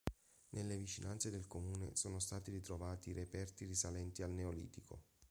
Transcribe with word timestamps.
Nelle 0.55 0.77
vicinanze 0.77 1.29
del 1.29 1.45
comune 1.45 1.95
sono 1.95 2.17
stati 2.17 2.49
ritrovati 2.49 3.13
reperti 3.13 3.65
risalenti 3.65 4.23
al 4.23 4.31
Neolitico. 4.31 5.03